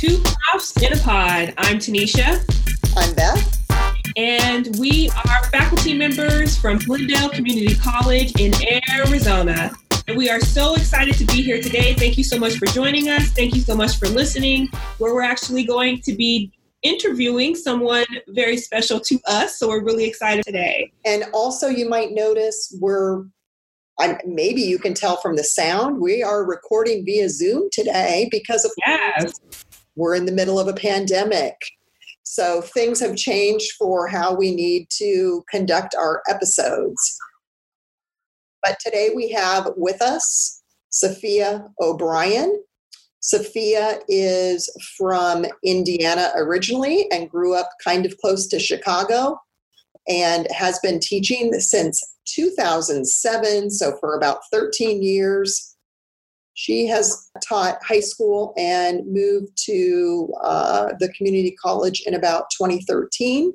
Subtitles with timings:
[0.00, 1.52] Two Profs in a Pod.
[1.58, 2.40] I'm Tanisha.
[2.96, 3.60] I'm Beth.
[4.16, 8.54] And we are faculty members from Glendale Community College in
[8.90, 9.70] Arizona.
[10.08, 11.92] And we are so excited to be here today.
[11.92, 13.28] Thank you so much for joining us.
[13.32, 16.50] Thank you so much for listening, where we're actually going to be
[16.82, 19.58] interviewing someone very special to us.
[19.58, 20.90] So we're really excited today.
[21.04, 23.26] And also, you might notice we're
[23.98, 28.64] I, maybe you can tell from the sound we are recording via zoom today because
[28.64, 29.38] of yes.
[30.00, 31.54] We're in the middle of a pandemic.
[32.22, 37.18] So things have changed for how we need to conduct our episodes.
[38.62, 42.62] But today we have with us sophia o'brien.
[43.20, 49.38] Sophia is from indiana originally and grew up kind of close to chicago
[50.08, 55.69] and has been teaching since 2007, so for about 13 years.
[56.60, 63.54] She has taught high school and moved to uh, the community college in about 2013.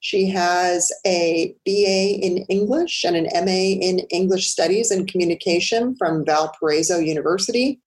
[0.00, 6.26] She has a BA in English and an MA in English Studies and Communication from
[6.26, 7.80] Valparaiso University.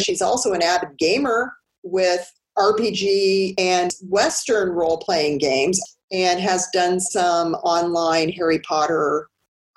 [0.00, 5.78] She's also an avid gamer with RPG and Western role playing games
[6.10, 9.28] and has done some online Harry Potter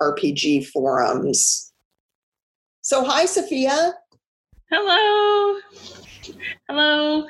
[0.01, 1.67] RPG forums.
[2.87, 3.95] So, hi, Sophia.
[4.71, 5.59] Hello.
[6.69, 7.27] Hello.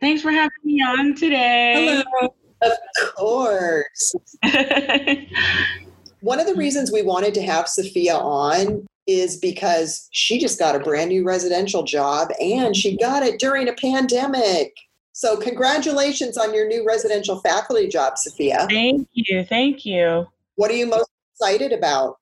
[0.00, 2.04] Thanks for having me on today.
[2.20, 2.32] Hello.
[2.62, 4.14] Of course.
[6.20, 10.76] One of the reasons we wanted to have Sophia on is because she just got
[10.76, 14.72] a brand new residential job and she got it during a pandemic.
[15.10, 18.64] So, congratulations on your new residential faculty job, Sophia.
[18.70, 19.42] Thank you.
[19.42, 20.28] Thank you.
[20.54, 22.18] What are you most excited about?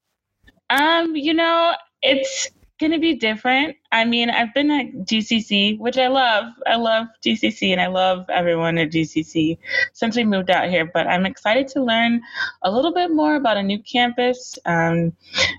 [0.71, 3.77] Um, you know, it's going to be different.
[3.93, 6.47] I mean, I've been at GCC, which I love.
[6.67, 9.59] I love GCC and I love everyone at GCC
[9.93, 10.91] since we moved out here.
[10.93, 12.21] But I'm excited to learn
[12.63, 14.59] a little bit more about a new campus.
[14.65, 15.13] Um,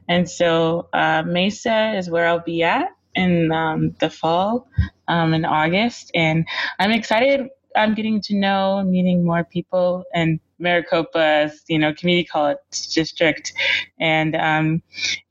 [0.08, 4.68] and so uh, Mesa is where I'll be at in um, the fall
[5.08, 6.12] um, in August.
[6.16, 6.48] And
[6.80, 7.48] I'm excited.
[7.76, 12.58] I'm getting to know, meeting more people and Maricopa's, you know, community college
[12.94, 13.54] district
[14.00, 14.82] and um,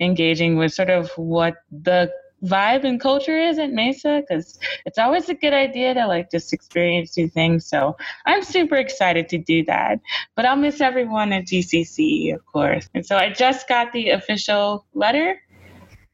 [0.00, 2.10] engaging with sort of what the
[2.44, 6.52] vibe and culture is at Mesa because it's always a good idea to like just
[6.52, 7.66] experience new things.
[7.66, 7.96] So
[8.26, 10.00] I'm super excited to do that.
[10.36, 12.88] But I'll miss everyone at GCC, of course.
[12.94, 15.40] And so I just got the official letter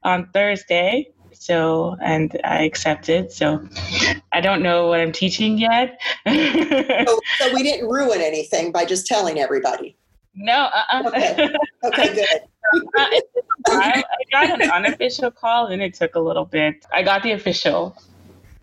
[0.03, 1.14] on Thursday
[1.45, 3.31] so, and I accepted.
[3.31, 3.69] So,
[4.33, 6.01] I don't know what I'm teaching yet.
[6.27, 9.95] so, so, we didn't ruin anything by just telling everybody.
[10.35, 10.71] No.
[10.73, 11.03] Uh-uh.
[11.09, 11.49] Okay.
[11.85, 12.15] Okay.
[12.15, 12.41] Good.
[12.97, 13.07] uh,
[13.67, 16.87] I, I got an unofficial call, and it took a little bit.
[16.95, 17.95] I got the official,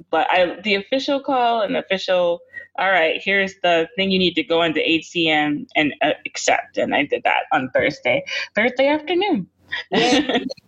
[0.10, 2.42] but I the official call and official
[2.80, 6.78] all right, here's the thing you need to go into HCM and uh, accept.
[6.78, 8.24] And I did that on Thursday,
[8.56, 9.48] Thursday afternoon.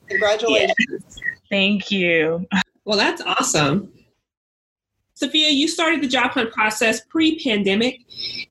[0.10, 0.76] Congratulations.
[1.18, 1.33] Yeah.
[1.54, 2.48] Thank you.
[2.84, 3.94] Well, that's awesome.
[5.14, 8.00] Sophia, you started the job hunt process pre pandemic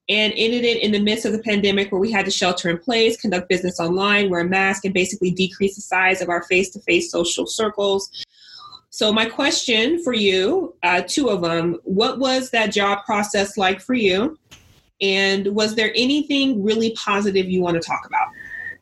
[0.09, 2.79] and ended it in the midst of the pandemic where we had to shelter in
[2.79, 6.71] place, conduct business online, wear a mask, and basically decrease the size of our face
[6.71, 8.09] to face social circles.
[8.91, 13.81] So, my question for you, uh, two of them, what was that job process like
[13.81, 14.39] for you?
[15.01, 18.29] And was there anything really positive you want to talk about?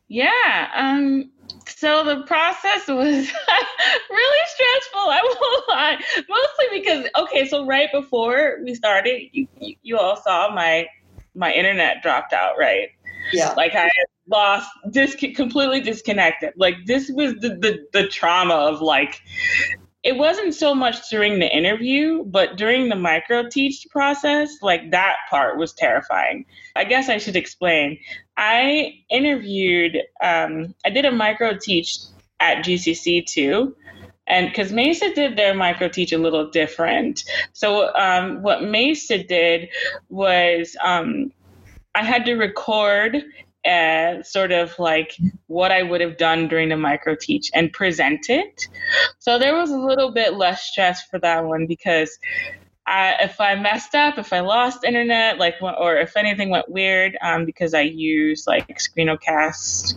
[0.09, 0.69] Yeah.
[0.75, 1.31] Um,
[1.67, 3.31] so the process was
[4.09, 4.99] really stressful.
[4.99, 5.97] I won't lie.
[6.29, 10.87] Mostly because okay, so right before we started, you, you all saw my
[11.35, 12.89] my internet dropped out, right?
[13.33, 13.53] Yeah.
[13.55, 13.89] Like I
[14.27, 16.53] lost, dis- completely disconnected.
[16.57, 19.21] Like this was the, the the trauma of like
[20.03, 25.17] it wasn't so much during the interview, but during the micro teach process, like that
[25.29, 26.45] part was terrifying.
[26.75, 27.99] I guess I should explain.
[28.37, 31.97] I interviewed, um, I did a micro teach
[32.39, 33.75] at GCC too.
[34.27, 37.23] And because Mesa did their micro teach a little different.
[37.53, 39.69] So, um, what Mesa did
[40.09, 41.31] was um,
[41.93, 43.23] I had to record
[43.65, 45.15] uh, sort of like
[45.47, 48.67] what I would have done during the micro teach and present it.
[49.19, 52.17] So there was a little bit less stress for that one because
[52.91, 57.17] I, if I messed up, if I lost internet, like, or if anything went weird,
[57.21, 59.95] um, because I use like Screencast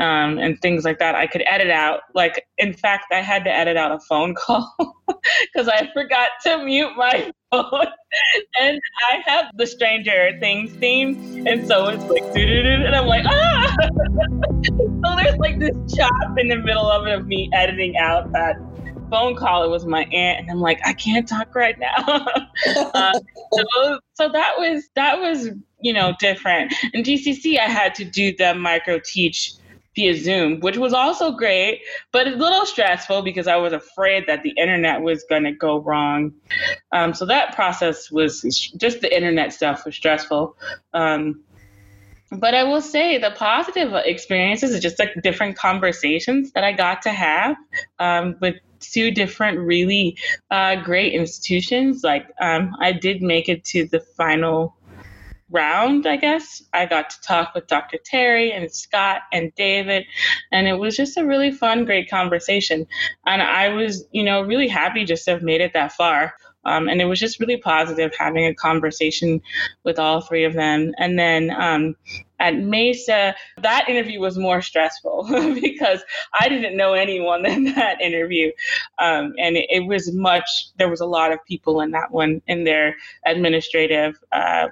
[0.00, 2.00] um, and things like that, I could edit out.
[2.12, 4.74] Like, in fact, I had to edit out a phone call
[5.52, 7.86] because I forgot to mute my phone,
[8.60, 8.80] and
[9.12, 12.68] I have the Stranger Things theme, and so it's like, do do do.
[12.68, 13.76] and I'm like, ah.
[14.64, 18.56] so there's like this chop in the middle of it of me editing out that
[19.10, 19.64] phone call.
[19.64, 21.94] It was my aunt, and I'm like, I can't talk right now.
[22.94, 23.12] uh,
[23.52, 26.72] so, so that was that was you know different.
[26.92, 29.54] In GCC, I had to do the micro teach
[29.94, 34.42] via Zoom, which was also great, but a little stressful because I was afraid that
[34.42, 36.32] the internet was going to go wrong.
[36.92, 38.42] Um, so that process was
[38.76, 40.56] just the internet stuff was stressful.
[40.92, 41.44] Um,
[42.32, 47.02] but I will say the positive experiences are just like different conversations that I got
[47.02, 47.56] to have
[47.98, 48.56] um, with
[48.90, 50.16] two different really
[50.50, 52.02] uh, great institutions.
[52.02, 54.76] Like um, I did make it to the final
[55.50, 56.62] round, I guess.
[56.72, 57.98] I got to talk with Dr.
[58.04, 60.04] Terry and Scott and David,
[60.52, 62.86] and it was just a really fun, great conversation.
[63.26, 66.34] And I was, you know, really happy just to have made it that far.
[66.66, 69.42] Um, and it was just really positive having a conversation
[69.84, 70.92] with all three of them.
[70.98, 71.94] And then um,
[72.40, 75.26] at Mesa, that interview was more stressful
[75.60, 76.02] because
[76.38, 78.52] I didn't know anyone in that interview.
[78.98, 82.42] Um, and it, it, was much, there was a lot of people in that one
[82.46, 84.68] in their administrative uh,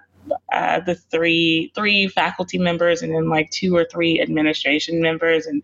[0.53, 5.63] uh, the three three faculty members and then like two or three administration members and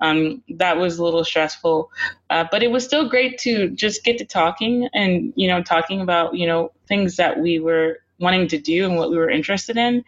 [0.00, 1.90] um, that was a little stressful
[2.30, 6.00] uh, but it was still great to just get to talking and you know talking
[6.00, 9.76] about you know things that we were wanting to do and what we were interested
[9.76, 10.04] in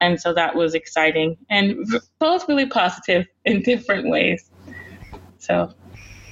[0.00, 1.76] and so that was exciting and
[2.18, 4.50] both really positive in different ways
[5.38, 5.72] so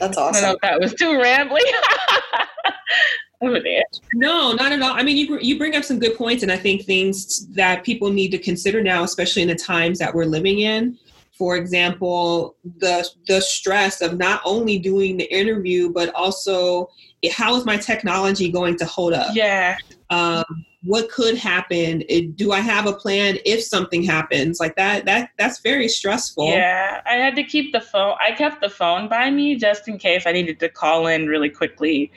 [0.01, 1.65] that's awesome i don't know if that was too rambling
[4.15, 4.95] No, not at all.
[4.95, 8.11] I mean, you you bring up some good points, and I think things that people
[8.11, 10.99] need to consider now, especially in the times that we're living in.
[11.37, 16.89] For example, the the stress of not only doing the interview, but also
[17.33, 19.35] how is my technology going to hold up?
[19.35, 19.77] Yeah.
[20.11, 20.45] Um,
[20.85, 22.03] what could happen?
[22.09, 24.61] It, do i have a plan if something happens?
[24.61, 26.49] Like that that that's very stressful.
[26.49, 29.99] Yeah i had to keep the phone i kept the phone by me just in
[29.99, 32.13] case i needed to call in really quickly.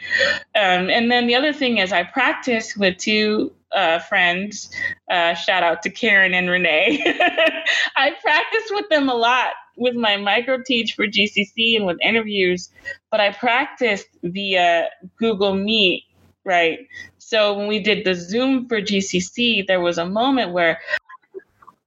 [0.55, 4.69] Um, and then the other thing is i practiced with two uh, friends
[5.11, 7.03] uh, shout out to karen and renee.
[7.97, 12.69] I practiced with them a lot with my micro teach for gcc and with interviews
[13.11, 16.03] but i practiced via google meet
[16.47, 16.87] right
[17.29, 20.79] so when we did the Zoom for GCC, there was a moment where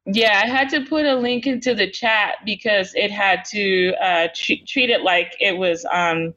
[0.05, 4.29] yeah, I had to put a link into the chat because it had to uh,
[4.35, 6.35] treat, treat it like it was um,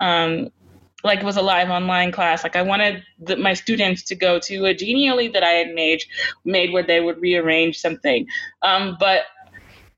[0.00, 0.48] um,
[1.04, 2.42] like it was a live online class.
[2.42, 6.02] Like I wanted the, my students to go to a Genially that I had made,
[6.46, 8.26] made where they would rearrange something,
[8.62, 9.24] um, but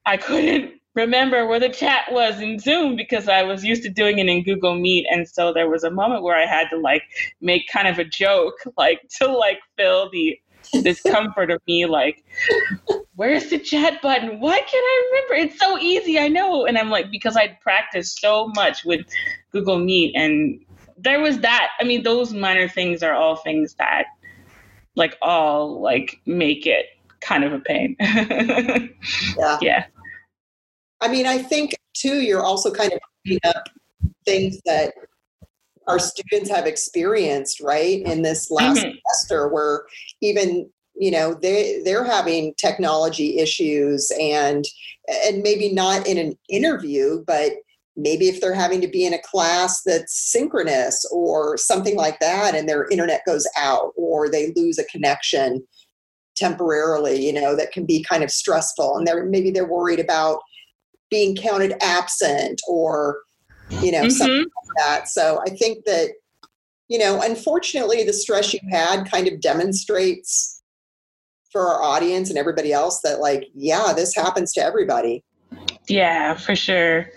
[0.06, 4.18] I couldn't remember where the chat was in Zoom because I was used to doing
[4.18, 5.06] it in Google Meet.
[5.10, 7.02] And so there was a moment where I had to like
[7.40, 10.38] make kind of a joke, like to like fill the
[10.82, 12.24] discomfort of me, like,
[13.16, 14.40] where's the chat button?
[14.40, 15.34] Why can't I remember?
[15.34, 16.66] It's so easy, I know.
[16.66, 19.06] And I'm like, because I'd practiced so much with
[19.52, 20.60] Google Meet and
[20.96, 21.70] there was that.
[21.80, 24.06] I mean, those minor things are all things that
[24.96, 26.86] like all like make it
[27.20, 27.96] kind of a pain.
[28.00, 29.58] yeah.
[29.60, 29.84] Yeah.
[31.04, 33.68] I mean, I think too, you're also kind of picking up
[34.24, 34.94] things that
[35.86, 38.96] our students have experienced, right, in this last mm-hmm.
[39.06, 39.84] semester, where
[40.22, 44.64] even you know they they're having technology issues and
[45.26, 47.52] and maybe not in an interview, but
[47.96, 52.54] maybe if they're having to be in a class that's synchronous or something like that,
[52.54, 55.62] and their internet goes out or they lose a connection
[56.34, 60.40] temporarily, you know, that can be kind of stressful, and they're maybe they're worried about
[61.14, 63.20] being counted absent or
[63.70, 64.08] you know mm-hmm.
[64.10, 65.08] something like that.
[65.08, 66.08] So i think that
[66.88, 70.60] you know unfortunately the stress you had kind of demonstrates
[71.52, 75.22] for our audience and everybody else that like yeah this happens to everybody.
[75.88, 77.08] Yeah for sure.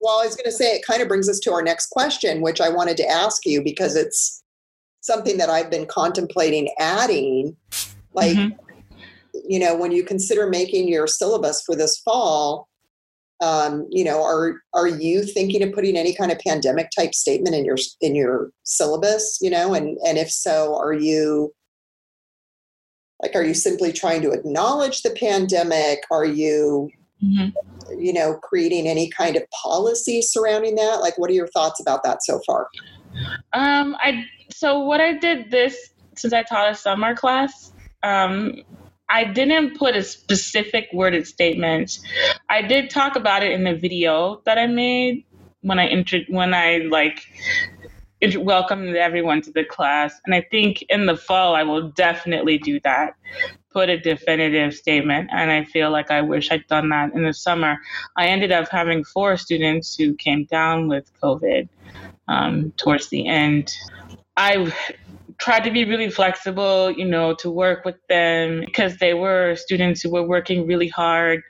[0.00, 2.42] Well i was going to say it kind of brings us to our next question
[2.42, 4.42] which i wanted to ask you because it's
[5.00, 7.56] something that i've been contemplating adding
[8.12, 8.65] like mm-hmm
[9.46, 12.68] you know, when you consider making your syllabus for this fall,
[13.42, 17.54] um, you know, are are you thinking of putting any kind of pandemic type statement
[17.54, 19.38] in your in your syllabus?
[19.40, 21.52] You know, and and if so, are you
[23.22, 26.00] like are you simply trying to acknowledge the pandemic?
[26.10, 26.90] Are you
[27.22, 28.00] mm-hmm.
[28.00, 31.00] you know creating any kind of policy surrounding that?
[31.00, 32.68] Like, what are your thoughts about that so far?
[33.52, 37.72] Um, I so what I did this since I taught a summer class.
[38.02, 38.62] Um,
[39.08, 41.98] I didn't put a specific worded statement.
[42.48, 45.24] I did talk about it in the video that I made
[45.62, 47.20] when I intro- when I like
[48.38, 52.80] welcomed everyone to the class, and I think in the fall I will definitely do
[52.80, 53.14] that.
[53.76, 55.28] put a definitive statement.
[55.30, 57.76] And I feel like I wish I'd done that in the summer.
[58.16, 61.68] I ended up having four students who came down with COVID
[62.26, 63.70] um, towards the end.
[64.34, 64.72] I
[65.38, 70.00] tried to be really flexible, you know, to work with them because they were students
[70.00, 71.42] who were working really hard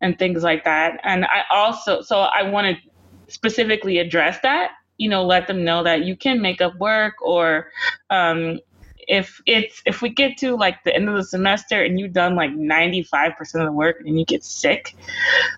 [0.00, 1.00] and things like that.
[1.02, 5.82] And I also, so I want to specifically address that, you know, let them know
[5.82, 7.70] that you can make up work or,
[8.10, 8.60] um,
[9.06, 12.34] if it's if we get to like the end of the semester and you've done
[12.34, 14.96] like 95% of the work and you get sick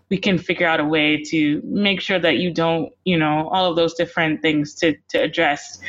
[0.08, 3.70] we can figure out a way to make sure that you don't you know all
[3.70, 5.80] of those different things to to address.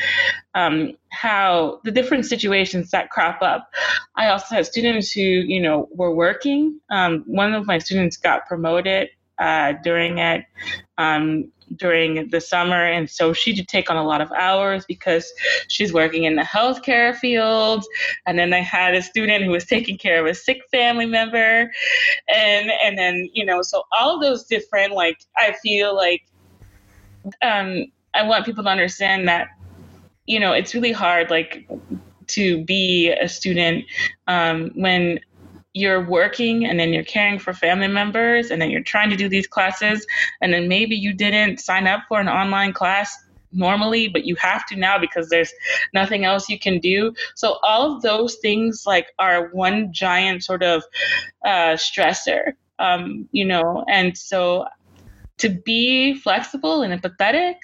[0.55, 3.69] Um, how the different situations that crop up.
[4.15, 6.79] I also have students who you know were working.
[6.89, 10.45] Um, one of my students got promoted uh, during it
[10.97, 12.83] um, during the summer.
[12.83, 15.31] And so she did take on a lot of hours because
[15.67, 17.85] she's working in the healthcare field.
[18.25, 21.71] And then I had a student who was taking care of a sick family member.
[22.33, 26.23] And and then, you know, so all those different like I feel like
[27.41, 29.49] um I want people to understand that,
[30.25, 31.67] you know, it's really hard like
[32.27, 33.85] to be a student
[34.27, 35.19] um, when
[35.73, 39.29] you're working and then you're caring for family members and then you're trying to do
[39.29, 40.05] these classes
[40.41, 43.15] and then maybe you didn't sign up for an online class
[43.51, 45.51] normally but you have to now because there's
[45.93, 47.13] nothing else you can do.
[47.35, 50.83] So all of those things like are one giant sort of
[51.45, 54.65] uh, stressor um, you know and so
[55.37, 57.55] to be flexible and empathetic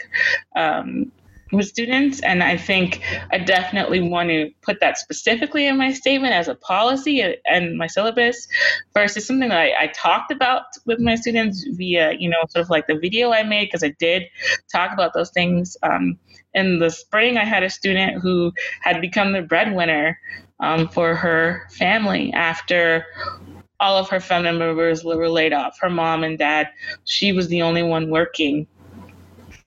[0.56, 1.12] um,
[1.52, 2.22] with students.
[2.22, 6.56] And I think I definitely want to put that specifically in my statement as a
[6.56, 8.48] policy and my syllabus
[8.94, 12.70] versus something that I, I talked about with my students via, you know, sort of
[12.70, 14.24] like the video I made, because I did
[14.72, 15.78] talk about those things.
[15.84, 16.18] Um,
[16.54, 20.20] in the spring, I had a student who had become the breadwinner
[20.60, 23.06] um, for her family after
[23.80, 25.78] all of her family members were laid off.
[25.80, 26.70] Her mom and dad,
[27.04, 28.68] she was the only one working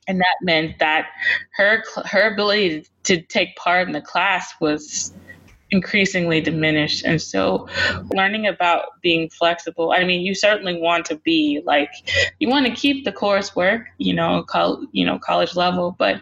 [0.08, 1.08] and that meant that
[1.56, 5.12] her her ability to take part in the class was
[5.70, 7.04] increasingly diminished.
[7.04, 7.68] And so
[8.10, 11.90] learning about being flexible i mean you certainly want to be like
[12.38, 16.20] you want to keep the coursework you know col- you know college level but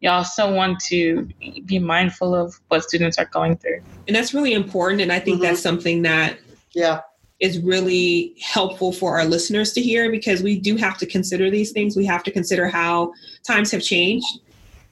[0.00, 1.28] you also want to
[1.64, 3.80] be mindful of what students are going through.
[4.06, 5.46] And that's really important and i think mm-hmm.
[5.46, 6.38] that's something that
[6.72, 7.00] yeah
[7.44, 11.72] is really helpful for our listeners to hear because we do have to consider these
[11.72, 11.94] things.
[11.94, 13.12] We have to consider how
[13.46, 14.40] times have changed.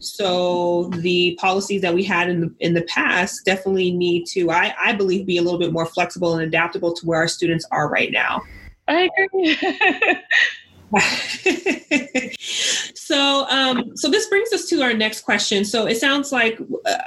[0.00, 4.75] So the policies that we had in the in the past definitely need to, I,
[4.78, 7.88] I believe, be a little bit more flexible and adaptable to where our students are
[7.88, 8.42] right now.
[8.87, 9.56] I agree.
[12.94, 15.64] so, um, so this brings us to our next question.
[15.64, 16.58] So, it sounds like,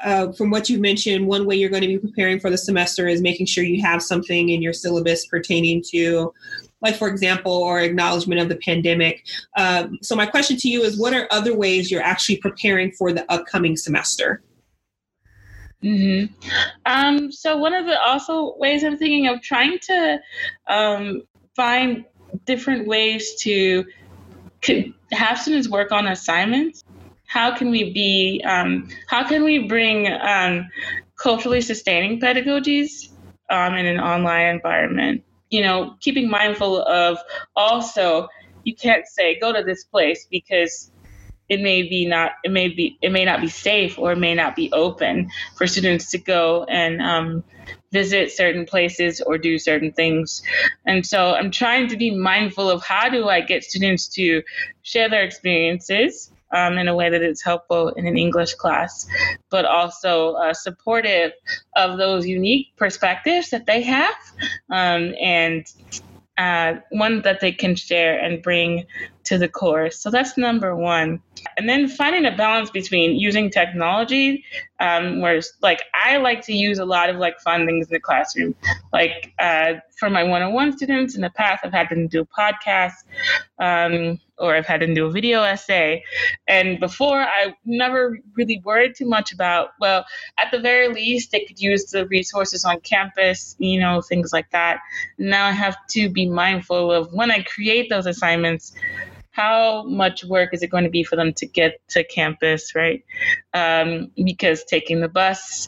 [0.03, 3.07] uh, from what you mentioned, one way you're going to be preparing for the semester
[3.07, 6.33] is making sure you have something in your syllabus pertaining to,
[6.81, 9.23] like, for example, or acknowledgement of the pandemic.
[9.57, 13.13] Um, so, my question to you is, what are other ways you're actually preparing for
[13.13, 14.41] the upcoming semester?
[15.83, 16.33] Mm-hmm.
[16.85, 20.19] Um, so one of the also ways I'm thinking of trying to
[20.67, 21.21] um,
[21.55, 22.05] find
[22.45, 23.85] different ways to
[25.11, 26.83] have students work on assignments.
[27.25, 28.43] How can we be?
[28.45, 30.67] Um, how can we bring um,
[31.15, 33.09] culturally sustaining pedagogies
[33.49, 35.23] um, in an online environment?
[35.49, 37.17] You know, keeping mindful of
[37.55, 38.27] also
[38.63, 40.91] you can't say go to this place because
[41.47, 44.33] it may be not it may be it may not be safe or it may
[44.33, 47.43] not be open for students to go and um,
[47.99, 50.43] visit certain places or do certain things.
[50.85, 54.25] And so I'm trying to be mindful of how do I get students to
[54.81, 59.07] share their experiences um, in a way that is helpful in an English class,
[59.49, 61.31] but also uh, supportive
[61.75, 64.15] of those unique perspectives that they have
[64.69, 65.63] um, and
[66.37, 68.85] uh, one that they can share and bring
[69.23, 69.97] to the course.
[70.03, 71.21] So that's number one.
[71.57, 74.43] And then finding a balance between using technology,
[74.79, 77.99] um, where like I like to use a lot of like fun things in the
[77.99, 78.55] classroom.
[78.91, 83.03] Like uh, for my one-on-one students in the past, I've had them do podcasts
[83.59, 86.03] um, or I've had them do a video essay.
[86.47, 89.69] And before, I never really worried too much about.
[89.79, 90.05] Well,
[90.37, 94.49] at the very least, they could use the resources on campus, you know, things like
[94.51, 94.79] that.
[95.17, 98.73] Now I have to be mindful of when I create those assignments
[99.35, 103.03] how much work is it going to be for them to get to campus, right?
[103.53, 105.67] Um, because taking the bus,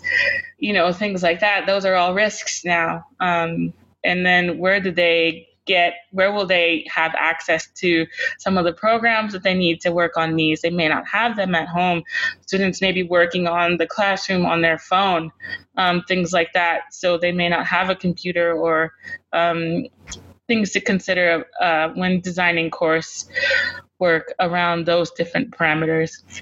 [0.57, 3.05] you know, things like that, those are all risks now.
[3.19, 3.73] Um,
[4.05, 8.07] and then where do they get where will they have access to
[8.37, 11.35] some of the programs that they need to work on these they may not have
[11.35, 12.01] them at home
[12.39, 15.29] students may be working on the classroom on their phone
[15.75, 18.93] um, things like that so they may not have a computer or
[19.33, 19.85] um,
[20.47, 23.29] things to consider uh, when designing course
[23.99, 26.41] work around those different parameters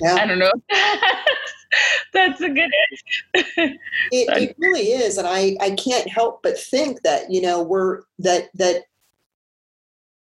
[0.00, 0.14] yeah.
[0.14, 0.52] i don't know
[2.12, 3.48] That's a good answer.
[3.56, 3.78] it,
[4.12, 8.50] it really is, and I I can't help but think that you know we're that
[8.54, 8.84] that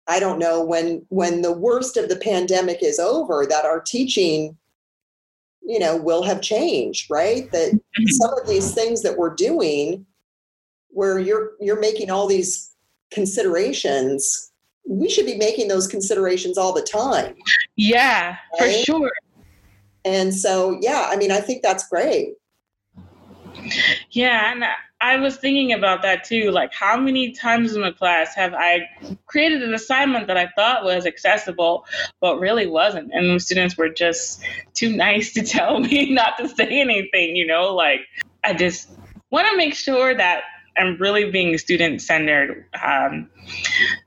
[0.08, 4.58] I don't know when when the worst of the pandemic is over that our teaching
[5.62, 8.06] you know will have changed right that mm-hmm.
[8.08, 10.06] some of these things that we're doing
[10.96, 12.72] where you're you're making all these
[13.12, 14.52] considerations
[14.88, 17.36] we should be making those considerations all the time
[17.76, 18.76] yeah right?
[18.76, 19.12] for sure
[20.06, 22.36] and so, yeah, I mean, I think that's great.
[24.12, 24.64] Yeah, and
[25.02, 26.52] I was thinking about that too.
[26.52, 28.88] Like, how many times in a class have I
[29.26, 31.86] created an assignment that I thought was accessible,
[32.22, 33.12] but really wasn't?
[33.14, 34.44] And the students were just
[34.76, 37.74] too nice to tell me not to say anything, you know?
[37.74, 38.02] Like,
[38.44, 38.92] I just
[39.32, 40.44] want to make sure that
[40.78, 43.30] I'm really being student centered um,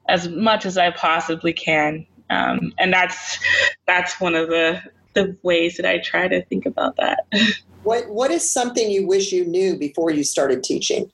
[0.09, 2.07] as much as I possibly can.
[2.31, 3.39] Um, and that's
[3.87, 4.83] that's one of the
[5.15, 7.27] the ways that I try to think about that.
[7.85, 11.11] What What is something you wish you knew before you started teaching?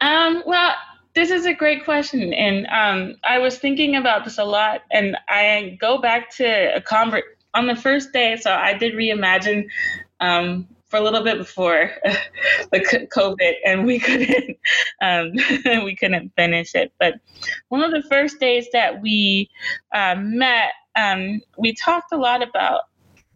[0.00, 0.74] Um, well,
[1.14, 4.82] this is a great question, and um, I was thinking about this a lot.
[4.90, 8.36] And I go back to a convert on the first day.
[8.36, 9.68] So I did reimagine
[10.20, 11.90] um, for a little bit before
[12.72, 14.58] the COVID, and we couldn't
[15.00, 15.32] um,
[15.84, 16.92] we couldn't finish it.
[16.98, 17.14] But
[17.68, 19.50] one of the first days that we
[19.94, 22.82] uh, met, um, we talked a lot about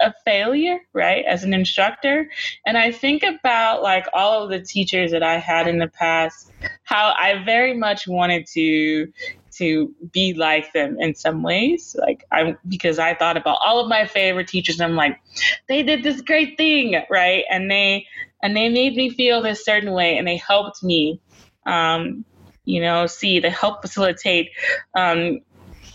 [0.00, 2.30] a failure, right, as an instructor.
[2.64, 6.50] And I think about like all of the teachers that I had in the past,
[6.84, 9.12] how I very much wanted to
[9.60, 11.96] to be like them in some ways.
[11.98, 15.20] Like I'm because I thought about all of my favorite teachers and I'm like,
[15.68, 17.44] they did this great thing, right?
[17.50, 18.06] And they
[18.42, 21.20] and they made me feel this certain way and they helped me
[21.66, 22.24] um,
[22.64, 24.50] you know, see, they help facilitate
[24.94, 25.40] um,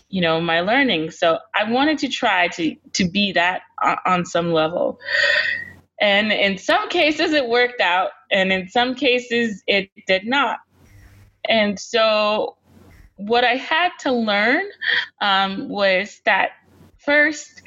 [0.09, 3.63] you know my learning so i wanted to try to to be that
[4.05, 4.99] on some level
[5.99, 10.59] and in some cases it worked out and in some cases it did not
[11.49, 12.55] and so
[13.15, 14.65] what i had to learn
[15.21, 16.51] um, was that
[16.97, 17.61] first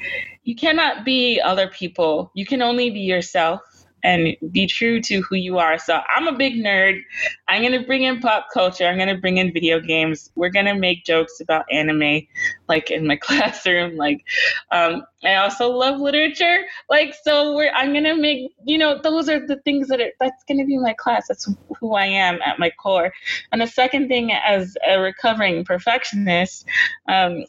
[0.49, 2.31] you cannot be other people.
[2.33, 3.61] You can only be yourself
[4.03, 5.77] and be true to who you are.
[5.77, 7.01] So I'm a big nerd.
[7.47, 8.85] I'm going to bring in pop culture.
[8.85, 10.31] I'm going to bring in video games.
[10.35, 12.21] We're going to make jokes about anime,
[12.67, 13.97] like in my classroom.
[13.97, 14.25] Like,
[14.71, 16.63] um, I also love literature.
[16.89, 20.11] Like, so we're, I'm going to make, you know, those are the things that are,
[20.19, 21.27] that's going to be my class.
[21.27, 21.47] That's
[21.79, 23.11] who I am at my core.
[23.51, 26.65] And the second thing, as a recovering perfectionist,
[27.07, 27.43] um,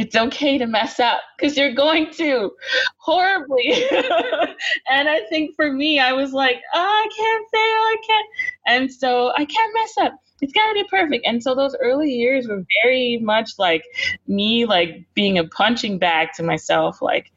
[0.00, 2.50] it's okay to mess up because you're going to
[2.96, 3.70] horribly.
[4.88, 8.26] and I think for me, I was like, oh, I can't fail, I can't.
[8.66, 10.14] And so I can't mess up.
[10.40, 11.26] It's got to be perfect.
[11.26, 13.84] And so those early years were very much like
[14.26, 17.02] me, like being a punching bag to myself.
[17.02, 17.30] Like,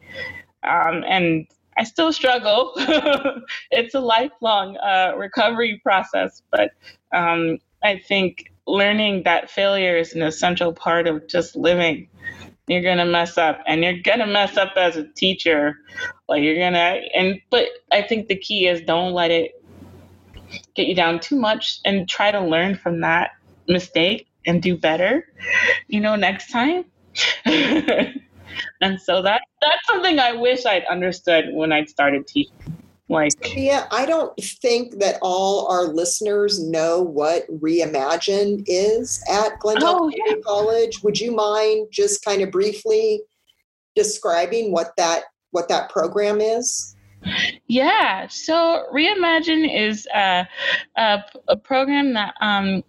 [0.63, 1.45] um, and
[1.78, 2.71] I still struggle.
[3.71, 6.71] it's a lifelong uh, recovery process, but
[7.13, 12.08] um, I think learning that failure is an essential part of just living
[12.67, 15.76] you're gonna mess up and you're gonna mess up as a teacher.
[16.30, 19.52] Like you're gonna and but i think the key is don't let it
[20.76, 23.32] get you down too much and try to learn from that
[23.67, 25.26] mistake and do better
[25.88, 26.86] you know next time.
[28.82, 32.54] And so that that's something i wish i'd understood when i started teaching
[33.10, 40.04] like, yeah, I don't think that all our listeners know what Reimagine is at Glendale
[40.04, 40.36] oh, yeah.
[40.46, 41.04] College.
[41.04, 43.22] Would you mind just kind of briefly
[43.96, 46.96] describing what that what that program is?
[47.68, 50.48] Yeah, so Reimagine is a,
[50.98, 52.84] a, a program that um,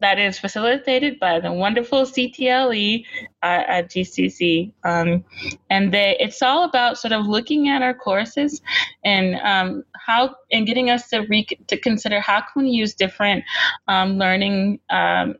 [0.00, 3.04] that is facilitated by the wonderful CTLE
[3.42, 4.72] uh, at GCC.
[4.84, 5.24] Um,
[5.70, 8.60] and they, it's all about sort of looking at our courses
[9.04, 13.44] and um, how and getting us to re- to consider how can we use different
[13.88, 15.36] um, learning um,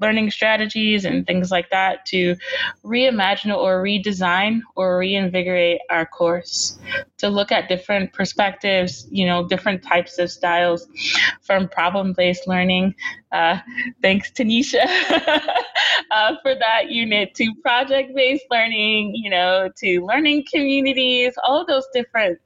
[0.00, 2.36] learning strategies and things like that to
[2.84, 6.78] reimagine or redesign or reinvigorate our course
[7.16, 10.86] to look at different perspectives you know different types of styles
[11.42, 12.94] from problem-based learning.
[13.32, 13.58] Uh,
[14.02, 14.84] thanks tanisha
[16.10, 22.38] uh, for that unit to project-based learning you know to learning communities all those different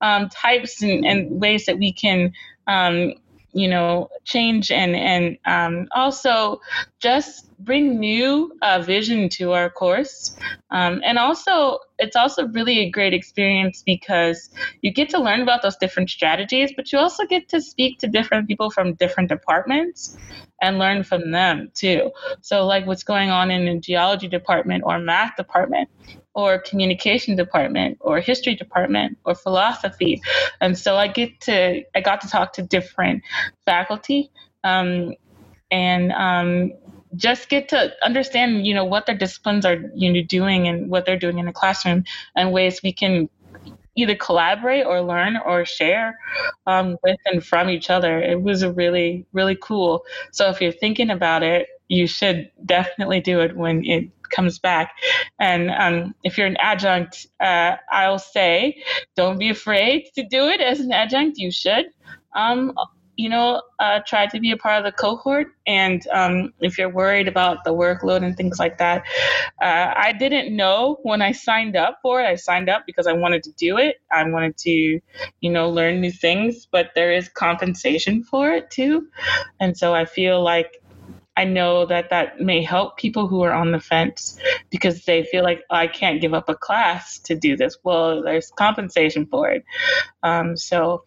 [0.00, 2.32] um, types and, and, ways that we can
[2.66, 3.12] um,
[3.54, 6.60] you know change and and um, also
[7.00, 10.36] just bring new uh, vision to our course.
[10.70, 14.50] Um, and also it's also really a great experience because
[14.82, 18.08] you get to learn about those different strategies but you also get to speak to
[18.08, 20.16] different people from different departments
[20.64, 22.10] and learn from them too.
[22.40, 25.90] So like what's going on in the geology department or math department
[26.34, 30.22] or communication department or history department or philosophy.
[30.60, 33.22] And so i get to i got to talk to different
[33.66, 34.30] faculty
[34.64, 35.12] um,
[35.70, 36.72] and um,
[37.14, 41.04] just get to understand you know what their disciplines are you know doing and what
[41.04, 43.28] they're doing in the classroom and ways we can
[43.96, 46.18] either collaborate or learn or share
[46.66, 51.10] um, with and from each other it was really really cool so if you're thinking
[51.10, 54.92] about it you should definitely do it when it comes back.
[55.38, 58.82] And um, if you're an adjunct, uh, I'll say
[59.16, 61.38] don't be afraid to do it as an adjunct.
[61.38, 61.86] You should.
[62.34, 62.72] Um,
[63.16, 65.48] you know, uh, try to be a part of the cohort.
[65.66, 69.04] And um, if you're worried about the workload and things like that,
[69.62, 72.26] uh, I didn't know when I signed up for it.
[72.26, 73.96] I signed up because I wanted to do it.
[74.10, 74.70] I wanted to,
[75.40, 79.08] you know, learn new things, but there is compensation for it too.
[79.60, 80.82] And so I feel like
[81.36, 84.38] I know that that may help people who are on the fence
[84.70, 87.76] because they feel like oh, I can't give up a class to do this.
[87.82, 89.64] Well, there's compensation for it.
[90.22, 91.04] Um, so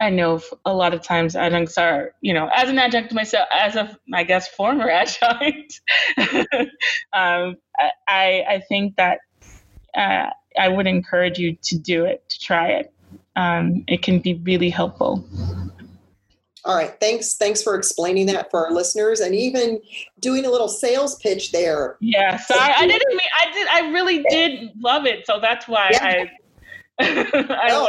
[0.00, 3.76] I know a lot of times adjuncts are, you know, as an adjunct myself, as
[3.76, 5.80] a, I guess, former adjunct,
[7.12, 7.56] um,
[8.08, 9.20] I, I think that
[9.94, 12.92] uh, I would encourage you to do it, to try it.
[13.36, 15.24] Um, it can be really helpful.
[16.64, 17.34] All right, thanks.
[17.34, 19.80] Thanks for explaining that for our listeners, and even
[20.20, 21.96] doing a little sales pitch there.
[22.00, 23.20] Yeah, sorry, I didn't mean.
[23.40, 23.68] I did.
[23.68, 26.04] I really did love it, so that's why yeah.
[26.04, 26.30] I.
[27.00, 27.88] I, no,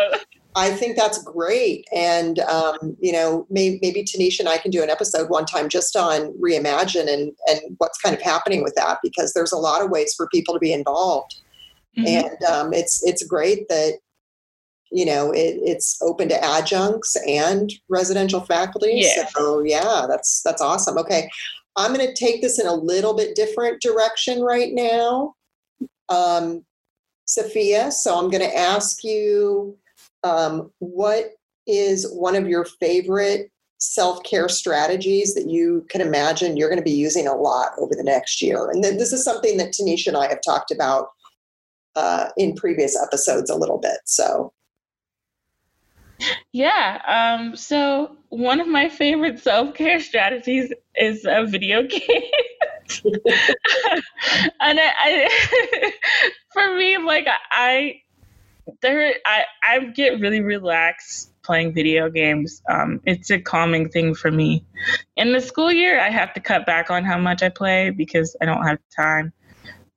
[0.55, 4.81] I think that's great, and um, you know, maybe, maybe Tanisha and I can do
[4.81, 8.97] an episode one time just on reimagine and and what's kind of happening with that
[9.03, 11.35] because there's a lot of ways for people to be involved,
[11.95, 12.07] mm-hmm.
[12.07, 13.99] and um, it's it's great that
[14.93, 18.91] you know it, it's open to adjuncts and residential faculty.
[19.03, 19.27] Yeah.
[19.35, 20.97] so yeah that's that's awesome.
[20.97, 21.29] Okay
[21.75, 25.35] i'm going to take this in a little bit different direction right now.
[26.09, 26.65] Um,
[27.25, 29.77] sophia so i'm going to ask you
[30.23, 31.31] um, what
[31.67, 36.91] is one of your favorite self-care strategies that you can imagine you're going to be
[36.91, 38.69] using a lot over the next year?
[38.69, 41.07] And this is something that tanisha and i have talked about
[41.95, 44.51] uh, in previous episodes a little bit so
[46.51, 47.37] yeah.
[47.39, 52.21] Um, so one of my favorite self care strategies is a video game.
[54.59, 55.91] and I, I
[56.53, 58.01] for me, like I
[58.81, 62.61] there I, I get really relaxed playing video games.
[62.69, 64.65] Um, it's a calming thing for me.
[65.17, 68.35] In the school year, I have to cut back on how much I play because
[68.41, 69.33] I don't have time.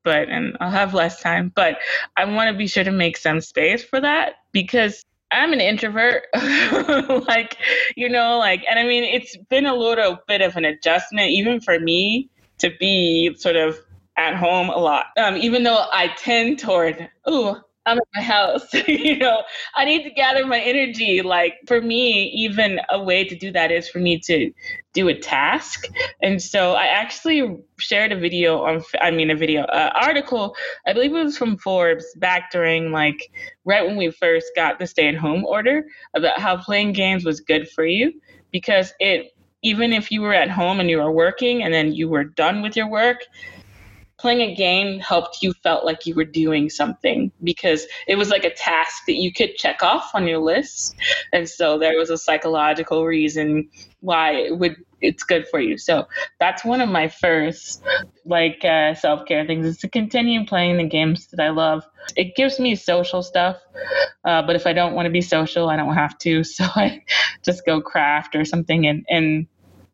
[0.05, 1.53] But and I'll have less time.
[1.55, 1.79] But
[2.17, 6.25] I want to be sure to make some space for that because I'm an introvert.
[7.27, 7.59] like,
[7.97, 11.61] you know, like, and I mean, it's been a little bit of an adjustment, even
[11.61, 13.79] for me, to be sort of
[14.17, 15.07] at home a lot.
[15.19, 18.66] Um, even though I tend toward, oh, I'm at my house.
[18.88, 19.42] you know,
[19.77, 21.22] I need to gather my energy.
[21.22, 24.53] Like for me, even a way to do that is for me to
[24.92, 25.87] do a task.
[26.20, 30.92] And so I actually shared a video on, I mean, a video, uh, article, I
[30.92, 33.31] believe it was from Forbes back during like
[33.64, 37.40] right when we first got the stay at home order about how playing games was
[37.40, 38.12] good for you
[38.51, 42.09] because it, even if you were at home and you were working and then you
[42.09, 43.18] were done with your work,
[44.27, 48.43] playing a game helped you felt like you were doing something because it was like
[48.43, 50.97] a task that you could check off on your list.
[51.33, 53.69] And so there was a psychological reason
[54.01, 55.79] why it would it's good for you.
[55.79, 56.09] So
[56.41, 57.85] that's one of my first
[58.25, 61.87] like uh, self-care things is to continue playing the games that i love.
[62.17, 63.59] It gives me social stuff
[64.25, 66.43] uh, but if i don't want to be social i don't have to.
[66.57, 67.05] So i
[67.45, 69.47] just go craft or something and and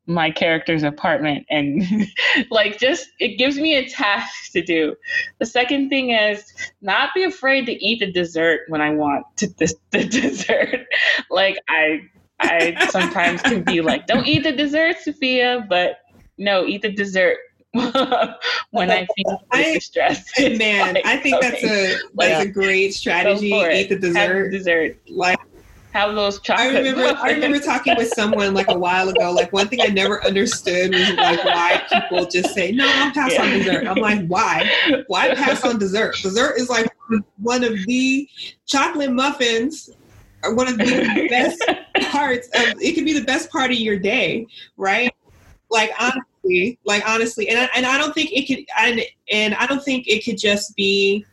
[0.07, 1.83] my character's apartment and
[2.51, 4.97] like just it gives me a task to do
[5.39, 9.47] the second thing is not be afraid to eat the dessert when i want to
[9.59, 10.87] the, the dessert
[11.31, 12.01] like i
[12.41, 15.99] i sometimes can be like don't eat the dessert sophia but
[16.37, 17.39] no eat the dessert
[18.71, 20.39] when I feel I, stressed.
[20.39, 23.47] Man, I think that's a that's like, a great strategy.
[23.47, 24.51] Eat the dessert.
[24.51, 24.99] dessert.
[25.09, 25.39] Like
[25.93, 26.75] have those chocolate.
[26.75, 29.31] I remember I remember talking with someone like a while ago.
[29.31, 33.33] Like one thing I never understood was like why people just say, No, I'll pass
[33.33, 33.43] yeah.
[33.43, 33.87] on dessert.
[33.87, 34.71] I'm like, why?
[35.09, 36.17] Why pass on dessert?
[36.23, 36.91] Dessert is like
[37.39, 38.29] one of the
[38.67, 39.91] chocolate muffins
[40.43, 41.63] are one of the best
[42.11, 44.47] parts of it could be the best part of your day,
[44.79, 45.15] right?
[45.71, 49.67] Like honestly, like honestly, and I, and I don't think it could, and and I
[49.67, 51.25] don't think it could just be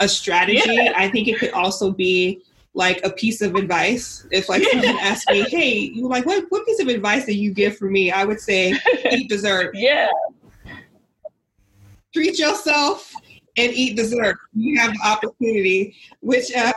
[0.00, 0.60] a strategy.
[0.64, 0.94] Yeah.
[0.96, 2.42] I think it could also be
[2.74, 4.26] like a piece of advice.
[4.30, 7.52] If like someone asked me, "Hey, you like what what piece of advice that you
[7.52, 8.74] give for me?" I would say,
[9.10, 10.08] "Eat dessert." Yeah.
[12.12, 13.12] Treat yourself
[13.56, 14.36] and eat dessert.
[14.52, 16.72] You have the opportunity, which uh,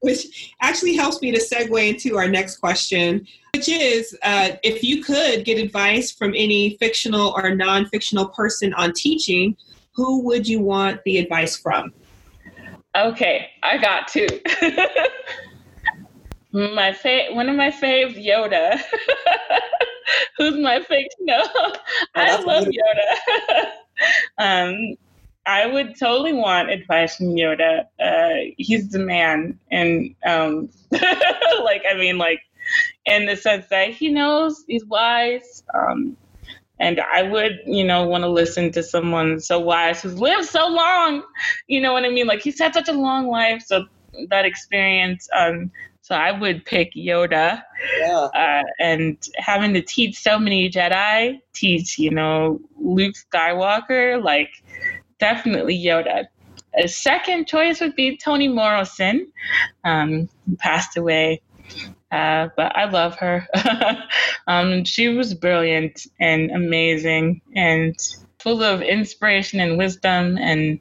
[0.00, 5.04] which actually helps me to segue into our next question, which is uh, if you
[5.04, 9.56] could get advice from any fictional or non-fictional person on teaching,
[9.94, 11.92] who would you want the advice from?
[12.96, 14.26] Okay, I got two.
[16.52, 18.80] my fa- one of my faves, Yoda.
[20.36, 21.08] Who's my fake?
[21.20, 21.72] No, oh,
[22.16, 23.70] I love Yoda.
[24.38, 24.96] um,
[25.46, 27.86] I would totally want advice from Yoda.
[28.00, 32.40] Uh, he's the man, and um, like I mean, like
[33.06, 35.62] in the sense that he knows he's wise.
[35.74, 36.16] Um,
[36.80, 40.66] and I would, you know, want to listen to someone so wise who's lived so
[40.66, 41.22] long.
[41.68, 42.26] You know what I mean?
[42.26, 43.84] Like he's had such a long life, so
[44.30, 45.28] that experience.
[45.36, 47.62] Um, so I would pick Yoda.
[47.98, 48.28] Yeah.
[48.34, 54.50] Uh, and having to teach so many Jedi, teach, you know, Luke Skywalker, like
[55.18, 56.24] definitely Yoda.
[56.82, 59.30] A second choice would be Toni Morrison,
[59.84, 61.42] um, passed away
[62.10, 63.46] but I love her.
[64.46, 67.96] um, she was brilliant and amazing and
[68.38, 70.80] full of inspiration and wisdom, and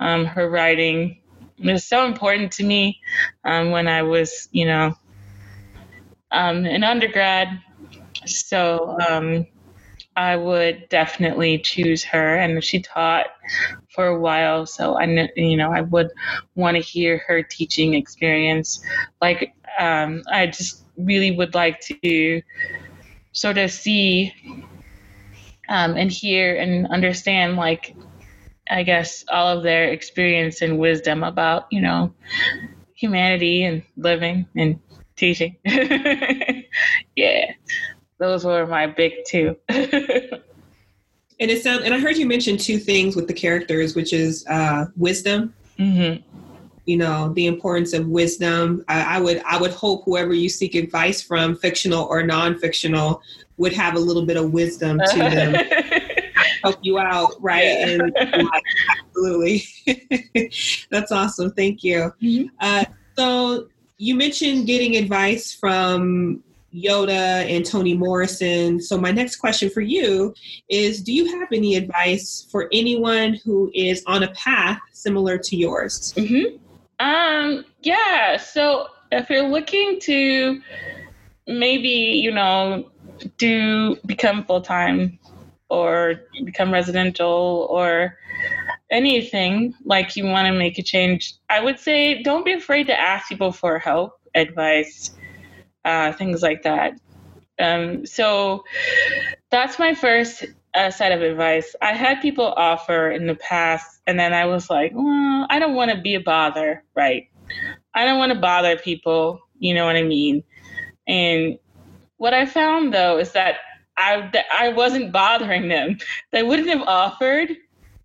[0.00, 1.20] um, her writing
[1.62, 3.00] was so important to me
[3.44, 4.94] um, when I was, you know,
[6.32, 7.60] um, an undergrad.
[8.26, 9.46] So um,
[10.16, 13.26] I would definitely choose her, and she taught
[13.94, 14.66] for a while.
[14.66, 15.04] So I,
[15.36, 16.10] you know, I would
[16.54, 18.80] want to hear her teaching experience.
[19.20, 22.42] Like um, I just really would like to
[23.32, 24.32] sort of see
[25.68, 27.94] um, and hear and understand, like,
[28.68, 32.12] I guess, all of their experience and wisdom about, you know,
[32.94, 34.80] humanity and living and
[35.16, 35.56] teaching.
[37.16, 37.52] yeah,
[38.20, 39.56] those were my big two.
[39.68, 39.80] and
[41.40, 44.86] it sounds, and I heard you mention two things with the characters, which is uh,
[44.96, 45.54] wisdom.
[45.78, 46.22] Mm-hmm
[46.86, 50.74] you know the importance of wisdom I, I, would i would hope whoever you seek
[50.74, 53.22] advice from fictional or non-fictional
[53.58, 55.54] would have a little bit of wisdom to them
[56.62, 57.86] help you out right yeah.
[57.86, 58.16] and
[58.98, 59.64] absolutely
[60.90, 62.46] that's awesome thank you mm-hmm.
[62.60, 62.84] uh,
[63.16, 66.42] so you mentioned getting advice from
[66.74, 68.80] Yoda and Toni Morrison.
[68.80, 70.34] So, my next question for you
[70.68, 75.56] is Do you have any advice for anyone who is on a path similar to
[75.56, 76.14] yours?
[76.16, 76.56] Mm-hmm.
[77.00, 78.36] Um, yeah.
[78.36, 80.60] So if you're looking to
[81.46, 82.90] maybe, you know,
[83.38, 85.18] do become full time
[85.70, 88.16] or become residential or
[88.90, 92.98] anything like you want to make a change, I would say don't be afraid to
[92.98, 95.12] ask people for help, advice,
[95.84, 96.94] uh, things like that.
[97.58, 98.64] Um, so
[99.50, 101.74] that's my first uh, set of advice.
[101.82, 105.74] I had people offer in the past and then I was like, well, I don't
[105.74, 107.28] want to be a bother, right?
[107.94, 110.42] I don't want to bother people, you know what I mean?
[111.06, 111.58] And
[112.16, 113.56] what I found though is that
[113.96, 115.98] I that I wasn't bothering them.
[116.32, 117.50] They wouldn't have offered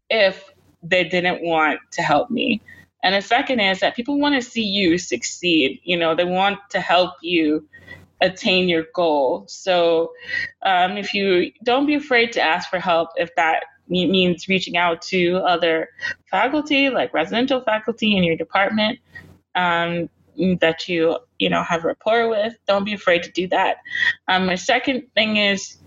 [0.09, 0.43] if
[0.83, 2.61] they didn't want to help me.
[3.05, 5.79] And the second is that people want to see you succeed.
[5.83, 7.69] You know, they want to help you
[8.19, 9.45] attain your goal.
[9.47, 10.11] So
[10.63, 15.03] um, if you don't be afraid to ask for help if that means reaching out
[15.03, 15.89] to other
[16.31, 18.97] faculty, like residential faculty in your department
[19.53, 20.09] um,
[20.59, 22.57] that you you know have rapport with.
[22.65, 23.77] Don't be afraid to do that.
[24.27, 25.77] Um, my second thing is.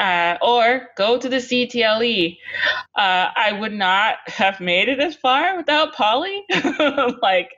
[0.00, 2.38] Uh, or go to the CTLE.
[2.96, 6.42] Uh, I would not have made it as far without Polly.
[7.22, 7.50] like,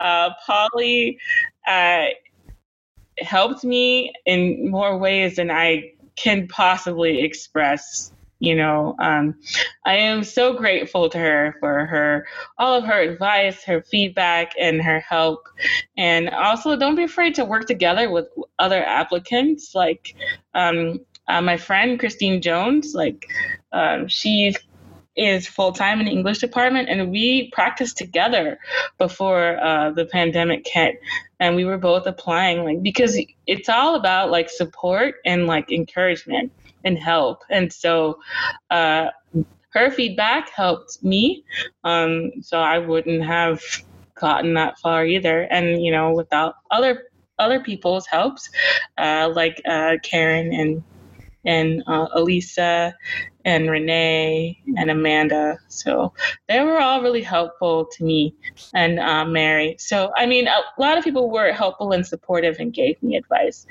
[0.00, 1.18] uh, Polly
[1.66, 2.06] uh,
[3.18, 9.34] helped me in more ways than I can possibly express you know um,
[9.86, 12.26] i am so grateful to her for her
[12.58, 15.46] all of her advice her feedback and her help
[15.96, 18.26] and also don't be afraid to work together with
[18.58, 20.14] other applicants like
[20.54, 23.26] um, uh, my friend christine jones like
[23.72, 24.54] um, she
[25.16, 28.58] is full time in the English department, and we practiced together
[28.98, 31.00] before uh, the pandemic hit.
[31.38, 36.52] And we were both applying, like because it's all about like support and like encouragement
[36.84, 37.42] and help.
[37.50, 38.18] And so
[38.70, 39.08] uh,
[39.70, 41.44] her feedback helped me.
[41.84, 43.62] Um, so I wouldn't have
[44.14, 45.42] gotten that far either.
[45.42, 47.04] And, you know, without other
[47.38, 48.50] other people's helps,
[48.98, 50.82] uh, like uh, Karen and
[51.44, 52.94] and uh, Elisa
[53.44, 55.58] and Renee and Amanda.
[55.68, 56.12] So
[56.48, 58.34] they were all really helpful to me
[58.74, 59.76] and uh, Mary.
[59.78, 63.66] So, I mean, a lot of people were helpful and supportive and gave me advice.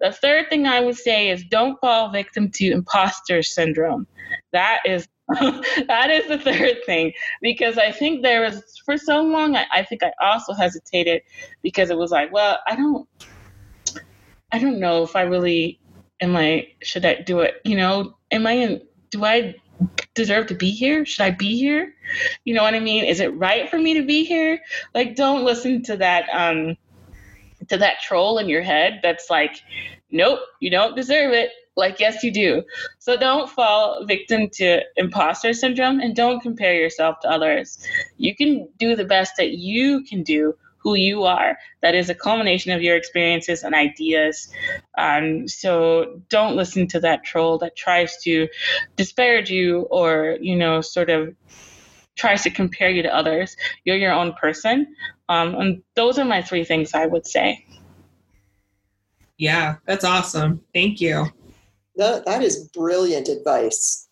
[0.00, 4.06] The third thing I would say is don't fall victim to imposter syndrome.
[4.52, 5.08] That is
[5.40, 7.10] that is the third thing
[7.40, 11.22] because I think there was for so long I, I think I also hesitated
[11.62, 13.08] because it was like, well, I don't
[14.52, 15.80] I don't know if I really
[16.24, 17.60] am I should I do it?
[17.64, 19.54] You know, am I in do I
[20.14, 21.04] deserve to be here?
[21.04, 21.94] Should I be here?
[22.44, 23.04] You know what I mean?
[23.04, 24.60] Is it right for me to be here?
[24.94, 26.76] Like don't listen to that um
[27.68, 29.56] to that troll in your head that's like,
[30.10, 31.50] nope, you don't deserve it.
[31.76, 32.62] Like, yes, you do.
[32.98, 37.84] So don't fall victim to imposter syndrome and don't compare yourself to others.
[38.16, 41.58] You can do the best that you can do who you are.
[41.80, 44.52] That is a culmination of your experiences and ideas.
[44.98, 48.46] Um, so don't listen to that troll that tries to
[48.94, 51.34] disparage you or, you know, sort of
[52.16, 53.56] tries to compare you to others.
[53.84, 54.94] You're your own person.
[55.30, 57.64] Um, and those are my three things I would say.
[59.38, 60.60] Yeah, that's awesome.
[60.74, 61.26] Thank you.
[61.96, 64.06] That, that is brilliant advice.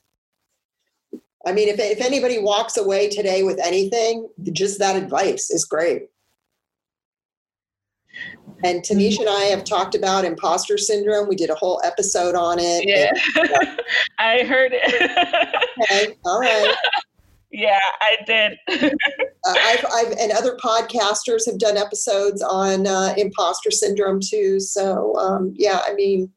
[1.44, 6.08] I mean, if, if anybody walks away today with anything, just that advice is great.
[8.64, 11.28] And Tanisha and I have talked about imposter syndrome.
[11.28, 12.86] We did a whole episode on it.
[12.86, 13.12] Yeah,
[14.18, 15.62] I heard it.
[15.82, 16.74] okay, all right.
[17.50, 18.58] Yeah, I did.
[18.68, 18.88] uh,
[19.46, 24.58] I've, I've, and other podcasters have done episodes on uh, imposter syndrome too.
[24.58, 26.32] So, um, yeah, I mean,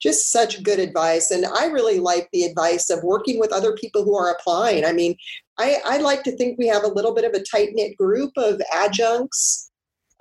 [0.00, 1.30] just such good advice.
[1.30, 4.84] And I really like the advice of working with other people who are applying.
[4.84, 5.16] I mean,
[5.58, 8.32] I, I like to think we have a little bit of a tight knit group
[8.36, 9.69] of adjuncts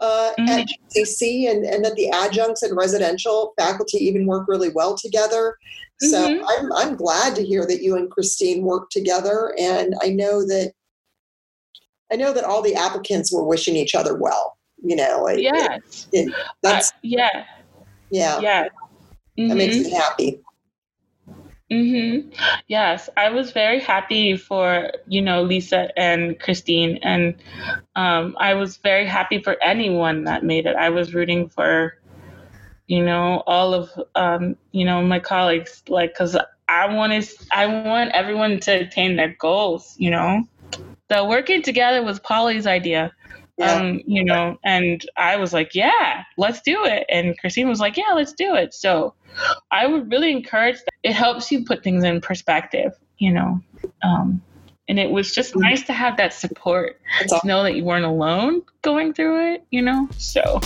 [0.01, 0.49] uh, mm-hmm.
[0.49, 5.57] at GCC, and, and that the adjuncts and residential faculty even work really well together.
[6.01, 6.45] So mm-hmm.
[6.47, 9.53] I'm, I'm glad to hear that you and Christine work together.
[9.59, 10.73] And I know that
[12.11, 14.57] I know that all the applicants were wishing each other well.
[14.81, 15.77] You know, yeah,
[16.63, 17.45] that's uh, yeah,
[18.11, 18.63] yeah, yeah.
[19.37, 19.49] Mm-hmm.
[19.49, 20.39] That makes me happy.
[21.71, 22.29] Mm-hmm.
[22.67, 27.35] Yes, I was very happy for you know Lisa and Christine, and
[27.95, 30.75] um, I was very happy for anyone that made it.
[30.75, 31.95] I was rooting for
[32.87, 36.35] you know all of um, you know my colleagues, like because
[36.67, 39.95] I want to I want everyone to attain their goals.
[39.99, 40.43] You know,
[41.07, 43.11] the working together was Polly's idea.
[43.59, 43.73] Yeah.
[43.73, 47.05] Um, you know, and I was like, yeah, let's do it.
[47.09, 48.73] And Christine was like, yeah, let's do it.
[48.73, 49.13] So
[49.69, 50.93] I would really encourage that.
[51.03, 53.61] It helps you put things in perspective, you know.
[54.01, 54.41] Um,
[54.87, 55.61] and it was just mm.
[55.61, 59.81] nice to have that support to know that you weren't alone going through it, you
[59.81, 60.07] know.
[60.17, 60.61] So,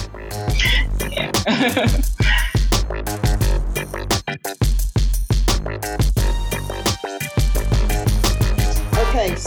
[1.10, 1.32] yeah.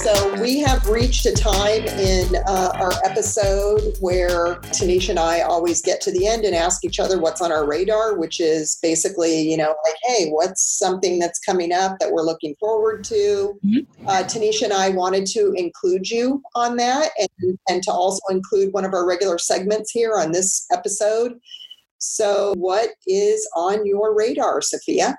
[0.07, 5.83] so we have reached a time in uh, our episode where Tanisha and I always
[5.83, 9.41] get to the end and ask each other what's on our radar, which is basically,
[9.51, 13.59] you know, like, hey, what's something that's coming up that we're looking forward to?
[13.65, 14.09] Mm-hmm.
[14.09, 18.73] Uh, Tanisha and I wanted to include you on that and, and to also include
[18.73, 21.33] one of our regular segments here on this episode.
[21.99, 25.17] So, what is on your radar, Sophia?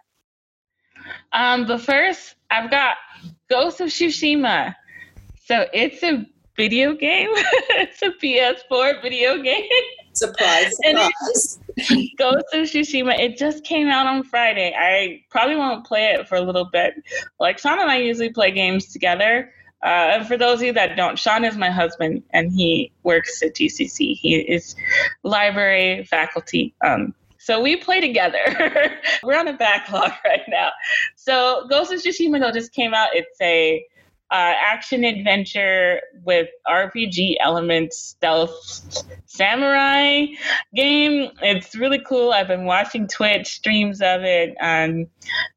[1.33, 2.95] Um, the first, I've got
[3.49, 4.75] Ghost of Tsushima.
[5.45, 6.25] So it's a
[6.57, 7.29] video game.
[7.33, 9.63] it's a PS4 video game.
[10.13, 11.59] Surprise, surprise.
[12.17, 13.17] Ghost of Tsushima.
[13.17, 14.73] It just came out on Friday.
[14.77, 16.95] I probably won't play it for a little bit.
[17.39, 19.53] Like Sean and I usually play games together.
[19.83, 23.43] Uh, and for those of you that don't, Sean is my husband, and he works
[23.43, 24.17] at GCC.
[24.17, 24.75] He is
[25.21, 26.73] library faculty.
[26.83, 27.13] Um,
[27.47, 28.43] so we play together.
[29.23, 30.71] We're on a backlog right now.
[31.15, 33.11] So Ghost of Tsushima though just came out.
[33.13, 33.85] It's a
[34.29, 40.25] uh, action adventure with RPG elements, stealth samurai
[40.75, 41.31] game.
[41.41, 42.33] It's really cool.
[42.33, 45.07] I've been watching Twitch streams of it, um,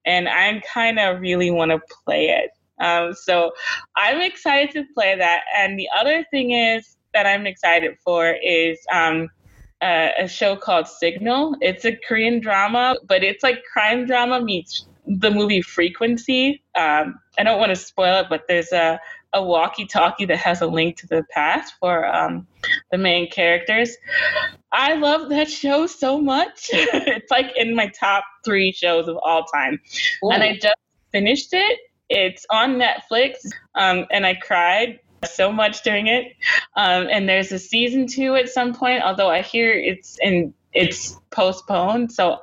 [0.07, 2.51] and I kind of really want to play it.
[2.79, 3.51] Um, so
[3.97, 5.41] I'm excited to play that.
[5.59, 9.29] And the other thing is that I'm excited for is um,
[9.83, 11.57] uh, a show called Signal.
[11.61, 16.63] It's a Korean drama, but it's like crime drama meets the movie Frequency.
[16.75, 19.01] Um, I don't want to spoil it, but there's a,
[19.33, 22.47] a walkie talkie that has a link to the past for um,
[22.91, 23.97] the main characters.
[24.73, 26.69] I love that show so much.
[26.73, 29.81] it's like in my top three shows of all time.
[30.25, 30.31] Ooh.
[30.31, 30.77] And I just
[31.11, 31.79] finished it.
[32.09, 33.37] It's on Netflix,
[33.77, 36.37] um, and I cried so much doing it.
[36.77, 41.19] Um, and there's a season two at some point, although I hear it's in it's
[41.31, 42.13] postponed.
[42.13, 42.39] So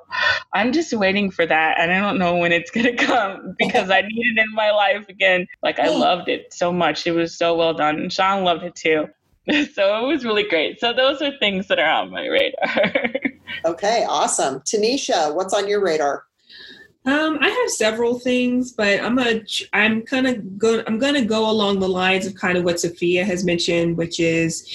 [0.53, 1.80] I'm just waiting for that.
[1.80, 5.07] And I don't know when it's to come because I need it in my life
[5.09, 5.47] again.
[5.63, 7.07] Like, I loved it so much.
[7.07, 7.95] It was so well done.
[7.95, 9.07] And Sean loved it too.
[9.73, 10.78] So it was really great.
[10.78, 13.13] So those are things that are on my radar.
[13.65, 14.59] okay, awesome.
[14.59, 16.25] Tanisha, what's on your radar?
[17.07, 19.39] Um, I have several things, but I'm gonna
[19.71, 23.23] I'm kind of going I'm gonna go along the lines of kind of what Sophia
[23.23, 24.67] has mentioned, which is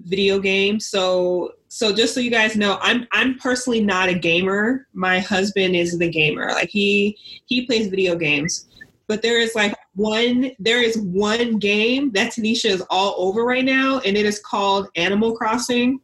[0.00, 0.86] video games.
[0.86, 4.86] So so just so you guys know, I'm I'm personally not a gamer.
[4.92, 6.50] My husband is the gamer.
[6.50, 7.16] Like he
[7.46, 8.68] he plays video games.
[9.06, 13.64] But there is like one there is one game that Tanisha is all over right
[13.64, 16.00] now, and it is called Animal Crossing.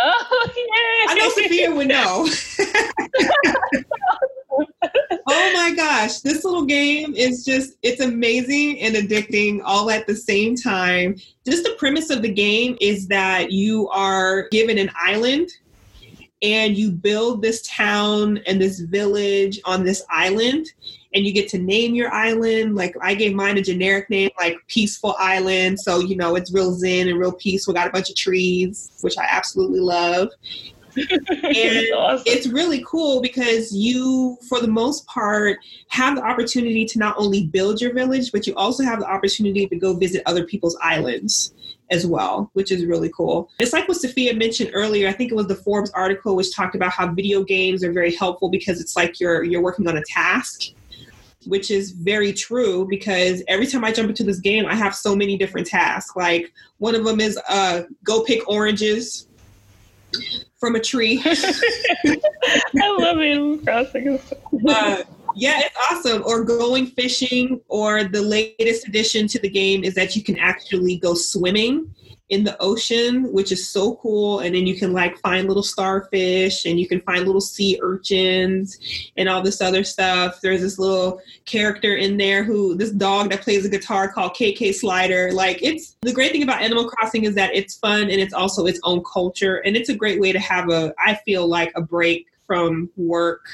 [0.00, 1.12] Oh yeah.
[1.12, 2.26] I know Sophia would know.
[5.10, 10.14] oh my gosh, this little game is just, it's amazing and addicting all at the
[10.14, 11.16] same time.
[11.46, 15.48] Just the premise of the game is that you are given an island
[16.42, 20.66] and you build this town and this village on this island
[21.14, 22.76] and you get to name your island.
[22.76, 25.80] Like i gave mine a generic name like peaceful island.
[25.80, 28.92] So you know it's real zen and real peaceful We got a bunch of trees
[29.00, 30.28] which i absolutely love
[30.96, 32.24] and awesome.
[32.26, 35.58] it's really cool because you, for the most part,
[35.88, 39.66] have the opportunity to not only build your village, but you also have the opportunity
[39.66, 41.54] to go visit other people's islands
[41.90, 43.50] as well, which is really cool.
[43.60, 45.08] It's like what Sophia mentioned earlier.
[45.08, 48.14] I think it was the Forbes article which talked about how video games are very
[48.14, 50.72] helpful because it's like you're you're working on a task
[51.46, 55.14] which is very true because every time I jump into this game, I have so
[55.14, 56.14] many different tasks.
[56.16, 59.27] Like one of them is uh, go pick oranges
[60.58, 61.22] from a tree.
[61.26, 64.18] I love Animal Crossing.
[64.68, 65.02] uh,
[65.34, 66.22] yeah, it's awesome.
[66.24, 70.96] Or going fishing, or the latest addition to the game is that you can actually
[70.96, 71.94] go swimming
[72.28, 74.40] in the ocean, which is so cool.
[74.40, 78.78] And then you can like find little starfish and you can find little sea urchins
[79.16, 80.40] and all this other stuff.
[80.42, 84.74] There's this little character in there who, this dog that plays a guitar called KK
[84.74, 85.32] Slider.
[85.32, 88.66] Like, it's the great thing about Animal Crossing is that it's fun and it's also
[88.66, 89.56] its own culture.
[89.58, 93.46] And it's a great way to have a, I feel like, a break from work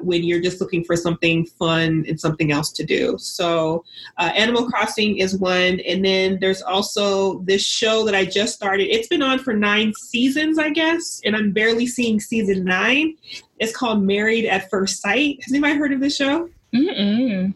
[0.00, 3.16] when you're just looking for something fun and something else to do.
[3.18, 3.84] So,
[4.18, 5.80] uh, Animal Crossing is one.
[5.80, 8.84] And then there's also this show that I just started.
[8.84, 13.16] It's been on for nine seasons, I guess, and I'm barely seeing season nine.
[13.58, 15.38] It's called Married at First Sight.
[15.42, 16.48] Has anybody heard of this show?
[16.74, 17.54] Mm-mm.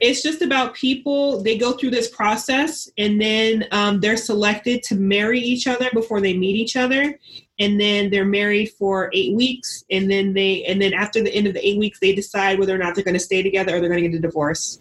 [0.00, 1.42] It's just about people.
[1.42, 6.20] They go through this process and then um, they're selected to marry each other before
[6.20, 7.18] they meet each other
[7.58, 11.46] and then they're married for eight weeks and then they and then after the end
[11.46, 13.80] of the eight weeks they decide whether or not they're going to stay together or
[13.80, 14.80] they're going to get a divorce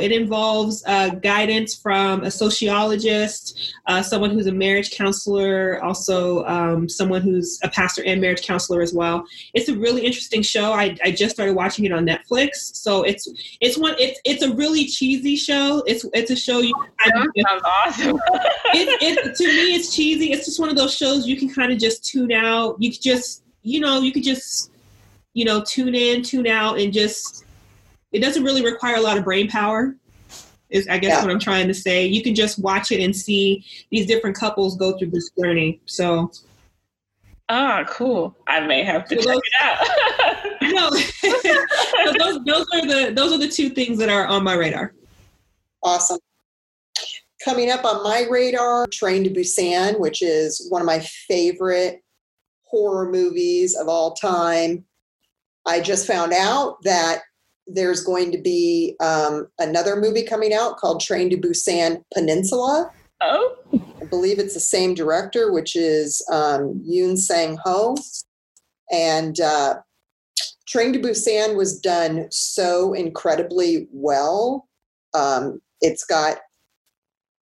[0.00, 6.88] it involves uh, guidance from a sociologist, uh, someone who's a marriage counselor, also um,
[6.88, 9.22] someone who's a pastor and marriage counselor as well.
[9.52, 10.72] It's a really interesting show.
[10.72, 13.28] I, I just started watching it on Netflix, so it's
[13.60, 15.82] it's one it's it's a really cheesy show.
[15.86, 16.74] It's it's a show you.
[16.98, 18.16] I, that sounds awesome.
[18.72, 20.32] it, it to me it's cheesy.
[20.32, 22.76] It's just one of those shows you can kind of just tune out.
[22.78, 24.70] You could just you know you could just
[25.34, 27.44] you know tune in, tune out, and just
[28.12, 29.96] it doesn't really require a lot of brain power
[30.72, 31.22] is i guess yeah.
[31.22, 32.06] what i'm trying to say.
[32.06, 36.30] You can just watch it and see these different couples go through this journey so.
[37.48, 38.34] Ah cool.
[38.46, 40.62] I may have to so check those, it out.
[40.62, 40.90] no.
[42.02, 44.94] So those, those are the those are the two things that are on my radar.
[45.82, 46.18] Awesome.
[47.44, 52.02] Coming up on my radar train to busan which is one of my favorite
[52.64, 54.84] horror movies of all time.
[55.66, 57.22] I just found out that
[57.66, 62.90] there's going to be um, another movie coming out called Train to Busan Peninsula.
[63.20, 63.56] Oh.
[64.00, 67.96] I believe it's the same director, which is um, Yoon Sang Ho.
[68.90, 69.74] And uh,
[70.66, 74.68] Train to Busan was done so incredibly well.
[75.14, 76.38] Um, it's got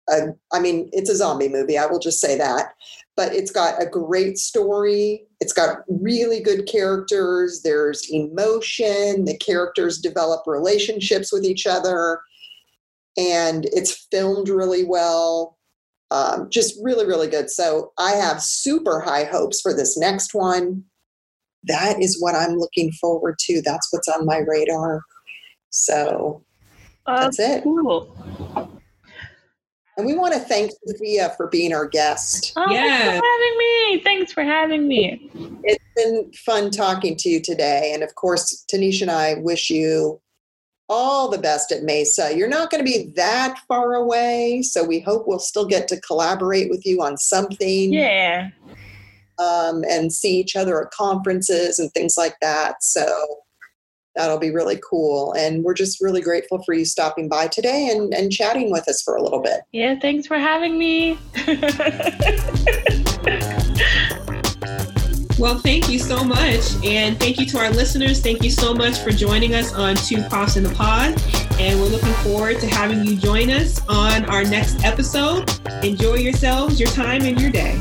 [0.09, 1.77] a, I mean, it's a zombie movie.
[1.77, 2.73] I will just say that
[3.15, 5.25] but it's got a great story.
[5.39, 7.61] It's got really good characters.
[7.63, 9.25] There's emotion.
[9.25, 12.19] The characters develop relationships with each other.
[13.17, 15.57] And it's filmed really well.
[16.11, 17.49] Um, just really, really good.
[17.49, 20.83] So I have super high hopes for this next one.
[21.63, 23.61] That is what I'm looking forward to.
[23.63, 25.01] That's what's on my radar.
[25.69, 26.43] So
[27.05, 27.63] uh, that's it.
[27.63, 28.71] Cool.
[29.97, 32.51] And we want to thank Sophia for being our guest.
[32.57, 32.81] Oh, yeah.
[32.81, 34.01] thanks for having me.
[34.03, 35.29] Thanks for having me.
[35.63, 37.91] It's been fun talking to you today.
[37.93, 40.19] And of course, Tanisha and I wish you
[40.89, 42.35] all the best at Mesa.
[42.37, 46.01] You're not going to be that far away, so we hope we'll still get to
[46.01, 47.93] collaborate with you on something.
[47.93, 48.49] Yeah.
[49.39, 52.83] um, and see each other at conferences and things like that.
[52.83, 53.05] So
[54.15, 55.33] that'll be really cool.
[55.33, 59.01] And we're just really grateful for you stopping by today and, and chatting with us
[59.01, 59.61] for a little bit.
[59.71, 61.17] Yeah, thanks for having me.
[65.37, 66.61] Well, thank you so much.
[66.85, 68.21] And thank you to our listeners.
[68.21, 71.21] Thank you so much for joining us on Two Profs in the Pod.
[71.59, 75.51] And we're looking forward to having you join us on our next episode.
[75.83, 77.77] Enjoy yourselves, your time, and your day.